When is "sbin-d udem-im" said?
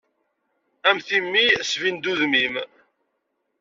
1.69-2.55